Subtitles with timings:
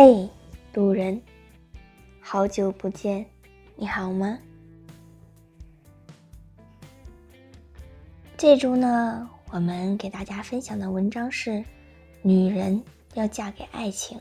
[0.00, 0.30] 嘿，
[0.74, 1.20] 路人，
[2.20, 3.26] 好久不见，
[3.74, 4.38] 你好吗？
[8.36, 11.64] 这周呢，我们给大家分享的文章是：
[12.22, 12.80] 女人
[13.14, 14.20] 要嫁给爱情，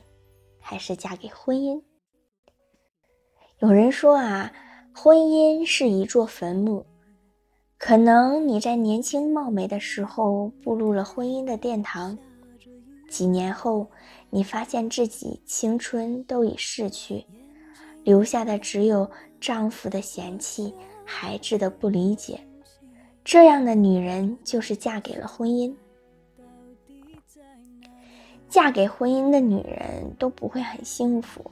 [0.59, 1.79] 还是嫁给婚姻？
[3.59, 4.51] 有人说啊，
[4.95, 6.87] 婚姻是一座坟墓，
[7.77, 12.17] 可能你在年轻貌美的时候步入了婚姻的殿堂。
[13.07, 13.87] 几年后，
[14.29, 17.25] 你发现自己青春都已逝去，
[18.03, 20.73] 留下的只有丈夫的嫌弃、
[21.05, 22.39] 孩子的不理解。
[23.23, 25.73] 这样的女人就是嫁给了婚姻。
[28.49, 31.51] 嫁给婚姻的女人都不会很幸福，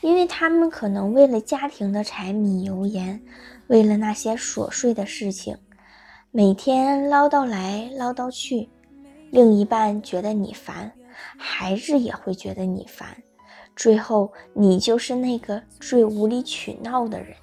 [0.00, 3.22] 因为她们可能为了家庭的柴米油盐，
[3.66, 5.58] 为了那些琐碎的事情，
[6.30, 8.70] 每天唠叨来唠叨去。
[9.30, 10.92] 另一半觉得你烦，
[11.38, 13.16] 孩子也会觉得你烦，
[13.76, 17.36] 最后你就是那个最无理取闹的人。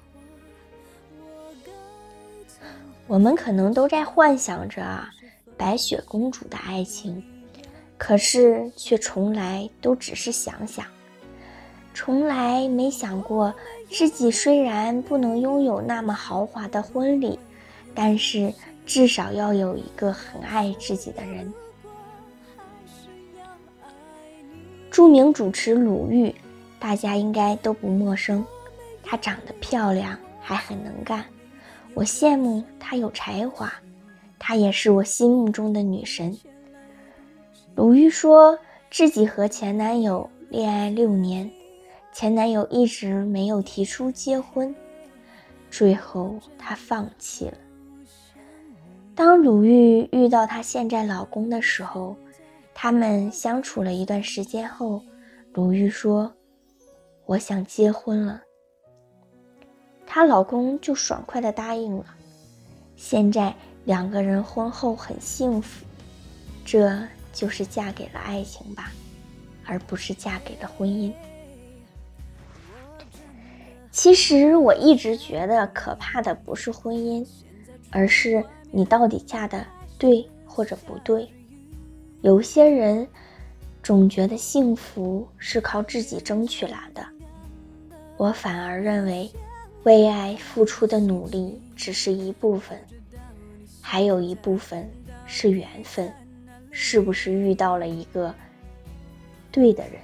[3.06, 5.02] 我们可能都在幻想着
[5.56, 7.24] 白雪公主的爱情，
[7.96, 10.84] 可是却从来都只是想想，
[11.94, 13.54] 从来没想过
[13.90, 17.38] 自己虽然不能拥有那么豪华的婚礼，
[17.94, 18.52] 但是
[18.84, 21.50] 至少要有一个很爱自己的人。
[24.98, 26.34] 著名主持鲁豫，
[26.80, 28.44] 大家应该都不陌生。
[29.00, 31.24] 她长得漂亮，还很能干，
[31.94, 33.72] 我羡慕她有才华。
[34.40, 36.36] 她也是我心目中的女神。
[37.76, 38.58] 鲁豫说
[38.90, 41.48] 自己和前男友恋爱六年，
[42.12, 44.74] 前男友一直没有提出结婚，
[45.70, 47.54] 最后她放弃了。
[49.14, 52.16] 当鲁豫遇到她现在老公的时候，
[52.80, 55.02] 他们相处了一段时间后，
[55.52, 56.32] 鲁豫说
[57.26, 58.40] ：“我想结婚了。”
[60.06, 62.04] 她老公就爽快的答应了。
[62.94, 63.52] 现在
[63.84, 65.84] 两个人婚后很幸福，
[66.64, 67.02] 这
[67.32, 68.92] 就是嫁给了爱情吧，
[69.66, 71.12] 而不是嫁给了婚姻。
[73.90, 77.26] 其实我一直觉得可怕的不是婚姻，
[77.90, 79.66] 而是你到底嫁的
[79.98, 81.28] 对或者不对。
[82.20, 83.06] 有些人
[83.80, 87.06] 总觉得幸福是靠自己争取来的，
[88.16, 89.30] 我反而认为，
[89.84, 92.76] 为爱付出的努力只是一部分，
[93.80, 94.90] 还有一部分
[95.26, 96.12] 是缘分，
[96.72, 98.34] 是不是遇到了一个
[99.52, 100.00] 对的人？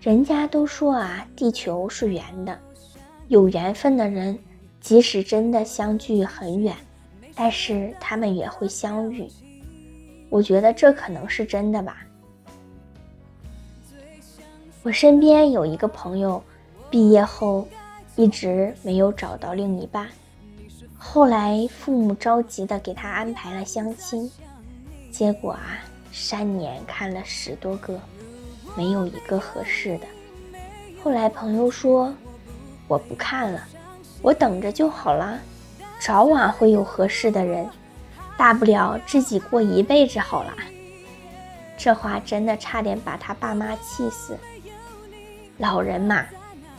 [0.00, 2.58] 人家都说啊，地球是圆的，
[3.28, 4.38] 有缘分的人，
[4.80, 6.74] 即使真的相距很远，
[7.34, 9.28] 但是他们也会相遇。
[10.30, 12.06] 我觉得这可能是真的吧。
[14.82, 16.42] 我身边有一个朋友，
[16.88, 17.68] 毕业后
[18.16, 20.08] 一直没有找到另一半，
[20.96, 24.30] 后来父母着急的给他安排了相亲，
[25.10, 25.80] 结果啊，
[26.12, 28.00] 三年看了十多个，
[28.76, 30.06] 没有一个合适的。
[31.02, 32.14] 后来朋友说
[32.88, 33.62] ：“我不看了，
[34.22, 35.38] 我等着就好了，
[36.00, 37.68] 早晚会有合适的人。”
[38.40, 40.54] 大不了自己过一辈子好了。
[41.76, 44.34] 这话真的差点把他爸妈气死。
[45.58, 46.24] 老人嘛，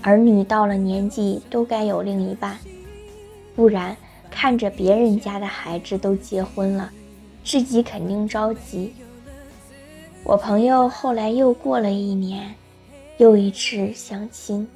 [0.02, 2.58] 儿女到了年纪都该有另一半，
[3.56, 3.96] 不然
[4.32, 6.92] 看着别人家的孩子都结婚了，
[7.46, 8.96] 自己肯定着急。
[10.24, 12.56] 我朋友后来又过了一年，
[13.20, 14.68] 又一次相亲，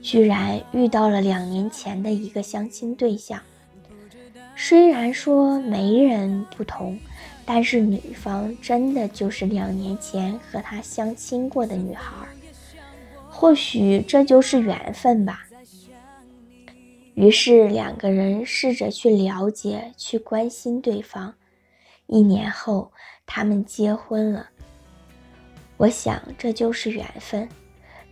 [0.00, 3.38] 居然遇到了两年前的一个相亲对象。
[4.62, 6.98] 虽然说媒人不同，
[7.46, 12.12] 但是女方真的就是两年前和他相亲过的女孩，
[13.30, 15.46] 或许这就是缘分吧。
[17.14, 21.32] 于是两个人试着去了解、去关心对方。
[22.06, 22.92] 一年后，
[23.24, 24.50] 他们结婚了。
[25.78, 27.48] 我想这就是缘分。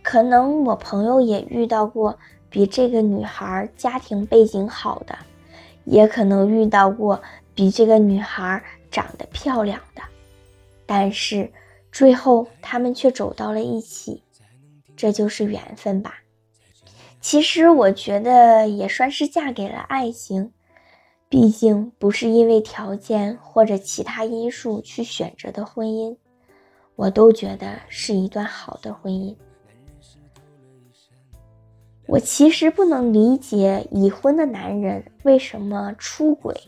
[0.01, 2.17] 可能我朋友也遇到过
[2.49, 5.15] 比这个女孩家庭背景好的。
[5.89, 7.19] 也可能遇到过
[7.55, 10.03] 比这个女孩长得漂亮的，
[10.85, 11.51] 但是
[11.91, 14.23] 最后他们却走到了一起，
[14.95, 16.13] 这就是缘分吧。
[17.19, 20.53] 其实我觉得也算是嫁给了爱情，
[21.27, 26.15] 毕竟不是因为条件或者其他因素去选择的婚姻，
[26.95, 29.35] 我都觉得是一段好的婚姻。
[32.09, 36.59] 我其实不能理解已婚的男人为什么出轨，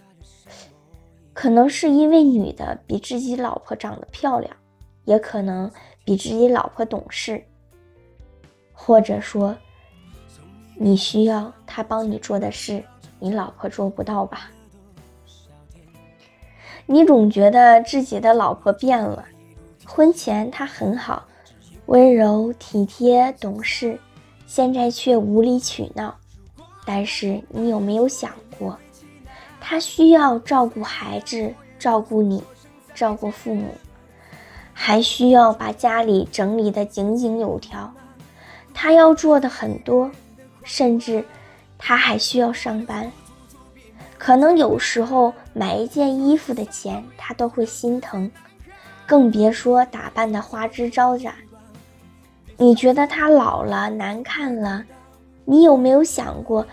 [1.34, 4.56] 可能是因为女的比自己老婆长得漂亮，
[5.04, 5.72] 也可能
[6.06, 7.44] 比自己老婆懂事，
[8.72, 9.58] 或者说，
[10.76, 12.84] 你需要他帮你做的事，
[13.18, 14.52] 你老婆做不到吧？
[16.86, 19.26] 你总觉得自己的老婆变了，
[19.88, 21.26] 婚前她很好，
[21.88, 23.98] 温柔体贴懂事，
[24.54, 26.14] 现在却无理取闹。
[26.86, 28.78] 但是你有没有想过，
[29.62, 32.44] 她需要照顾孩子，照顾你，
[32.94, 33.74] 照顾父母。
[34.74, 37.94] 还需要把家里整理得井井有条，
[38.74, 40.12] 他要做的很多，
[40.64, 41.24] 甚至
[41.78, 43.10] 他还需要上班。
[44.18, 48.30] 可能有时候买一件衣服的钱他都会心疼，
[49.06, 51.36] 更别说打扮的花枝招展。
[52.62, 54.86] 你觉得他老了难看了？
[55.46, 56.64] 你有没有想过，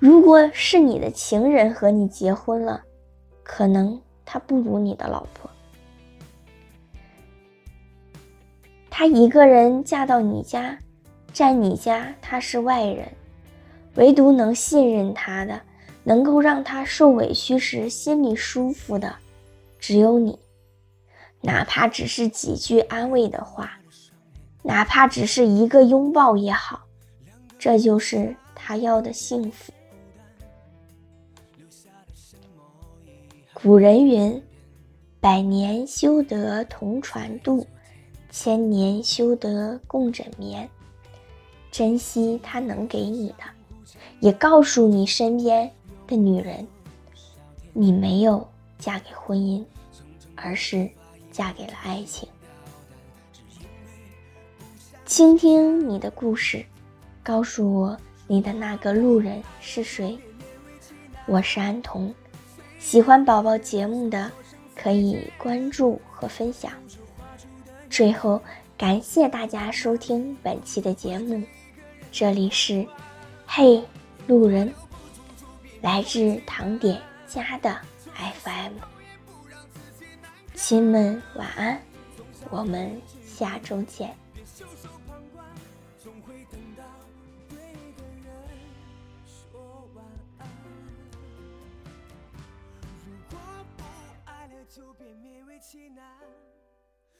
[0.00, 2.82] 如果是你的情人和你结婚了，
[3.44, 5.48] 可能他不如你的老婆。
[8.90, 10.76] 她一个人嫁到你家，
[11.32, 13.06] 在你家她是外人，
[13.94, 15.60] 唯独能信任她的，
[16.02, 19.14] 能够让她受委屈时心里舒服的，
[19.78, 20.36] 只有你。
[21.40, 23.78] 哪怕只是几句安慰的话，
[24.66, 26.82] 哪怕只是一个拥抱也好，
[27.56, 29.72] 这就是他要的幸福。
[33.54, 34.42] 古人云
[35.20, 37.64] ：“百年修得同船渡。”
[38.28, 40.68] 千年修得共枕眠，
[41.70, 43.44] 珍惜他能给你的，
[44.20, 45.70] 也告诉你身边
[46.06, 46.66] 的女人，
[47.72, 48.46] 你没有
[48.78, 49.64] 嫁给婚姻，
[50.34, 50.90] 而是
[51.32, 52.28] 嫁给了爱情。
[55.06, 56.66] 倾听你的故事，
[57.22, 60.18] 告诉我你的那个路人是谁。
[61.26, 62.12] 我是安童，
[62.80, 64.28] 喜欢宝宝节目的
[64.74, 66.72] 可以关注和分享。
[67.88, 68.42] 最后，
[68.76, 71.40] 感谢大家收听本期的节目，
[72.10, 72.84] 这里是
[73.46, 73.80] “嘿，
[74.26, 74.74] 路人”，
[75.80, 77.78] 来自糖点家的
[78.42, 78.72] FM，
[80.56, 81.80] 亲们晚安，
[82.50, 84.12] 我们下周见。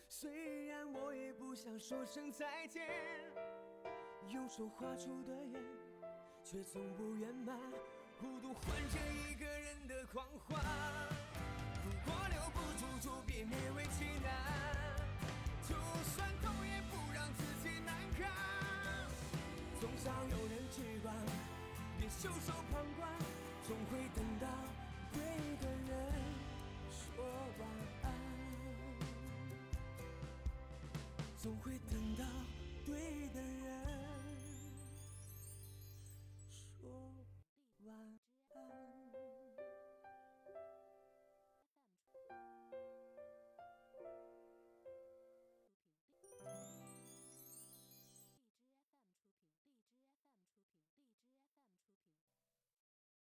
[0.09, 2.83] 虽然我也不想说声再见，
[4.29, 5.63] 用手画出的圆，
[6.43, 7.55] 却从不圆满，
[8.19, 10.59] 孤独换着一个人的狂欢。
[11.85, 14.33] 如果留不住，就别勉为其难，
[15.69, 15.75] 就
[16.15, 18.31] 算痛也不让自己难堪。
[19.79, 21.15] 总想有人去管，
[21.99, 23.13] 别袖手旁观，
[23.67, 24.49] 总会等到
[25.13, 25.21] 对
[25.61, 26.13] 的人
[26.91, 27.23] 说
[27.59, 27.69] 晚
[28.03, 28.36] 安。
[31.37, 32.25] 总会等到
[32.87, 34.16] 对的人。